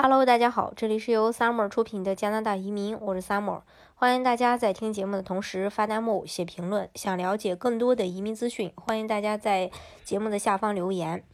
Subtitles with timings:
[0.00, 3.62] Hello，大家好，这里是由 Summer 出品的加拿大移民，我是 Summer，
[3.96, 6.88] 欢迎大家在听节目的同时发弹幕、写评论。
[6.94, 9.72] 想了解更多的移民资讯，欢迎大家在
[10.04, 11.24] 节目的下方留言。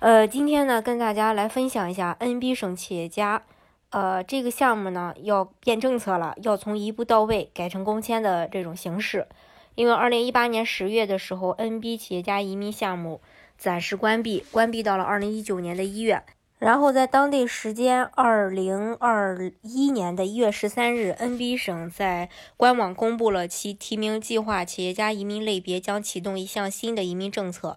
[0.00, 3.44] 呃，今天呢，跟大家来分享一下 NB 省企业家，
[3.90, 9.28] 呃，这个项目呢要变政策了，要从一步到位改成工签的这种形式。
[9.76, 13.20] 因为二零一八年十月的时候，NB 企业家移民项目
[13.56, 16.24] 暂时关闭，关闭到了二零一九年的一月。
[16.64, 27.76] 然后在当地时间二零二一年的一月十三日，NB 省在官网公布了其提名计划，企业家移民类别将启动一项新的移民政策。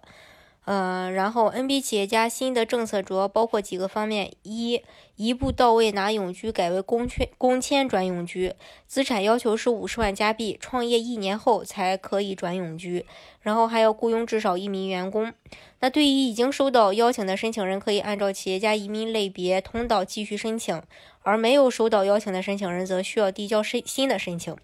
[0.64, 4.82] 呃，然后 NB 企业家新的政策主要包括几个方面：一，
[5.18, 8.54] 一步到位拿永居改为工签工签转永居，
[8.86, 13.04] 资产要求是五十万加币，创业一年后才可以转永居。
[13.42, 15.32] 然后还要雇佣至少一名员工。
[15.80, 20.80] 那对于已经收到邀请的申请人，可以按照企业家移民类别通道继续申请；
[21.22, 24.56] 而没有收到邀请的申请人，则需要递交申新的申请。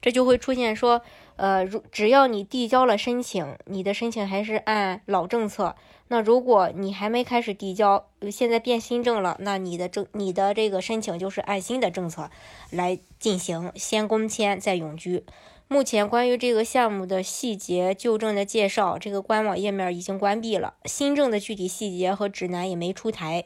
[0.00, 1.02] 这就会出现说。
[1.36, 5.76] 呃，如只要你递交了申请，你的申请还是按老政策。
[6.08, 12.30] 那如果你还没开始递交，现在变新政了，那你的政你的这个申请就是按新的政策
[12.70, 15.24] 来进行，先工签再永居。
[15.68, 23.44] 目前关于这个项目的细节旧政的介绍，这个官网页面已经关闭了，新政的具体细节和指南也没出台。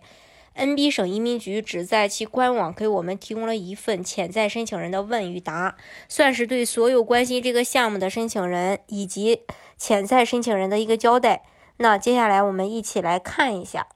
[0.55, 5.77] NB 省移民局只在其官网给我们提供了一份潜在申请人的问与答，
[6.08, 9.41] 算是对所有关心这个项目的申请人以及
[9.78, 11.44] 潜在申请人的一个交代。
[11.83, 13.86] 那接下来我们一起来看一下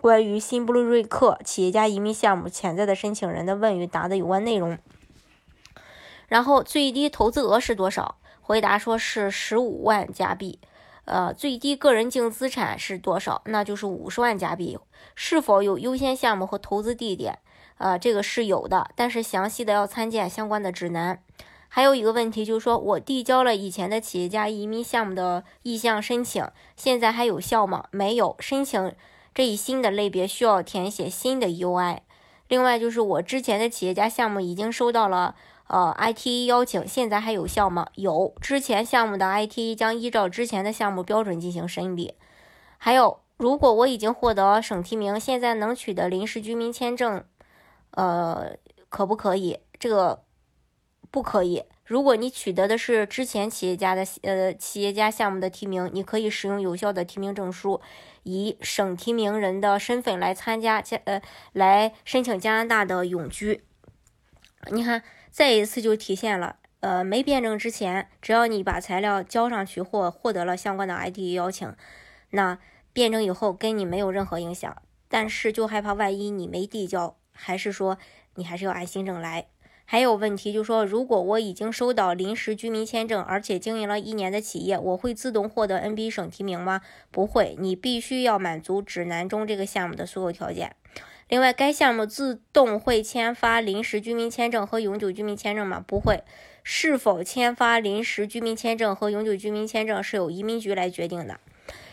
[0.00, 4.78] 关于新布鲁瑞克企业家移民项目潜在的申请人的问与答的有关内容。
[6.26, 8.16] 然后最低投资额是多少？
[8.40, 10.58] 回答说是十五万加币。
[11.04, 13.42] 呃，最低个人净资产是多少？
[13.44, 14.78] 那就是五十万加币。
[15.14, 17.40] 是否有优先项目和投资地点？
[17.76, 21.22] 呃，这个是有的，但是详细的要参见相关的指南。
[21.68, 26.44] 还有一个问题就是说，我递交了以前的企业家移民项目的意向申请，
[26.76, 27.84] 现在还有效吗？
[27.90, 28.94] 没有，申请
[29.34, 31.98] 这一新的类别需要填写新的 UI。
[32.48, 35.34] 另外就是我之前的企业家项目已经收到了。
[35.68, 37.88] 呃，ITE 邀请现在还有效吗？
[37.96, 42.14] 有，之前项目的 IT 将依照之前的项目标准进行审理。
[42.78, 47.22] 还有，如果我已经获得省提名，现在能取得临时居民签证，
[47.90, 48.56] 呃，
[48.88, 49.58] 可不可以？
[49.78, 50.22] 这个
[51.10, 51.64] 不可以。
[51.84, 57.80] 如果你取得的是之前企业家的呃企业家项目的提名，你可以使用有效的提名证书，
[58.22, 61.20] 以省提名人的身份来参加加呃
[61.52, 63.64] 来申请加拿大的永居。
[64.70, 65.02] 你看。
[65.30, 71.72] 再一次就体现了，呃，没变证之前，只要你把材料交上去或获得了相关的 ID 邀请，
[72.30, 72.58] 那
[72.92, 74.82] 变证以后跟你没有任何影响。
[75.06, 77.98] 但是就害怕万一你没递交，还是说
[78.34, 79.46] 你还是要按新证来。
[79.90, 86.82] 还有问题就是说，如果我已经收到临时居民签证，而且经营了一年的企业，我会自动获得 NB 省提名吗？
[87.10, 90.76] 不会，你必须要满足指南中这个项目的所有条件。
[91.30, 95.82] 另外，该项目自动会签发临时居民签证和永久居民签证吗？
[95.86, 96.22] 不会。
[96.62, 101.40] 是否签发临时居民签证和永久居民签证是由移民局来决定的。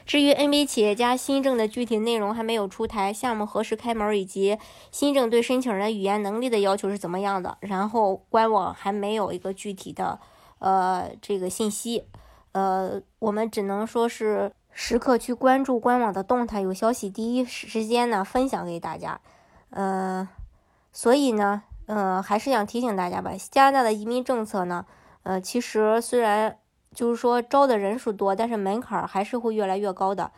[0.05, 4.57] 至于 NBA 企业家新政的具体内容还没有出台，项目何时开门以及
[4.91, 10.19] 新政对申请人语言能力的要求是怎么样的，然后官网还没有一个具体的
[10.59, 12.05] 呃这个信息，
[12.51, 14.51] 呃，我们只能说是。
[14.77, 19.21] 时刻去关注官网的动态，有消息第一时间呢分享给大家。
[19.69, 20.27] 呃，
[20.91, 24.85] 所以呢，呃，还是想提醒大家吧，加拿大的移民政策呢，
[25.23, 26.57] 呃，其实虽然
[26.95, 30.31] 就是说招的人数多，但是门槛还是会越来越高的。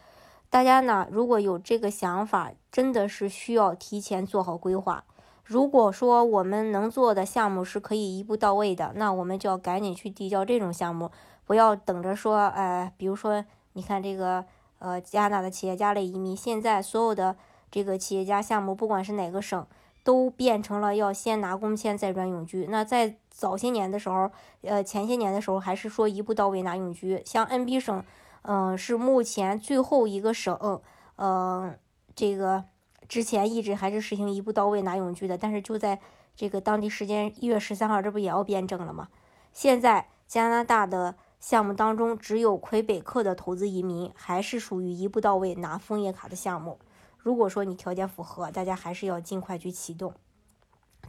[0.50, 5.06] 大家呢，如果有这个想法，真的是需要提前做好规划。
[5.46, 11.10] 如果说我们能做的项目是可以一步到位的，那我们就要赶紧去递交这种项目，
[11.46, 13.46] 不要等着说，呃，比如说。
[13.74, 14.44] 你看这个，
[14.80, 17.36] 呃，加拿大的企业家类移民，现在所有的
[17.70, 19.68] 这个企业家项目，不管是哪个省，
[20.08, 22.66] 都变成了要先拿工签再转永居。
[22.70, 24.32] 那在早些年的时候，
[24.62, 27.22] 呃，前些年的时候，还是说一步到位拿永居。
[27.26, 28.02] 像 NB 省，
[28.44, 30.82] 嗯，是目前最后一个省，
[31.18, 31.78] 嗯，
[32.16, 32.64] 这个
[33.10, 35.38] 之前一直还是实行一步到位拿永居的。
[35.38, 36.00] 但是就在
[36.38, 39.10] 这个当地时间一月十三号，这不也要变证了吗？
[39.52, 41.16] 现在加拿大的。
[41.40, 46.80] 项目当中只有魁北克的投资移民还是属于一步到位拿枫叶卡的项目。
[47.28, 50.14] 如果说你条件符合，大家还是要尽快去启动。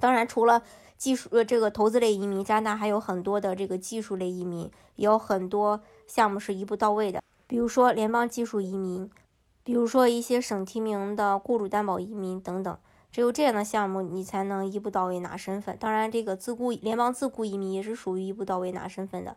[0.00, 0.64] 当然，除了
[0.96, 7.22] 技术呃这个投资类移民，加拿大还有很多的这个技术类移民，也有很多项目是一步到位的。
[7.46, 9.08] 比如说联邦技术移民，
[9.62, 12.76] 比如说一些省提名的雇主担保移民等等。
[13.12, 15.76] 只有这样的项目，你才能一步到位拿身份。
[15.78, 19.36] 当然，这个自雇联邦自雇移民也是属于一步到位拿身份的。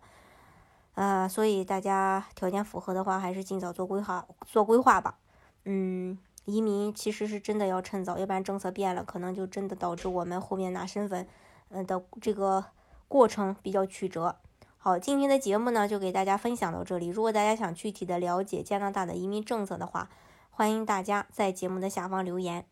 [0.96, 5.20] 啊，所以大家条件符合的话，还是尽早做规划，做规划吧。
[5.64, 11.28] 嗯，移民其实是真的要趁早，要不然政策变了，可能就真的导致我们后面拿身份，
[11.70, 12.66] 嗯的这个
[13.08, 14.36] 过程比较曲折。
[14.78, 17.10] 好，今天的节目呢，就给大家分享到这里。
[17.10, 20.10] 如果大家想具体的了解加拿大的移民政策的话，
[20.50, 22.66] 欢迎大家在节目的下方留言。